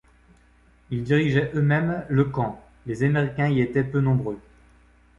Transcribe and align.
Ils 0.89 1.03
dirigeaient 1.03 1.51
eux-mêmes 1.53 2.03
le 2.09 2.23
camp, 2.25 2.59
les 2.87 3.03
Américains 3.03 3.49
y 3.49 3.61
étaient 3.61 3.83
peu 3.83 3.99
nombreux. 4.01 4.39